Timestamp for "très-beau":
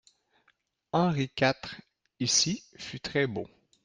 2.99-3.45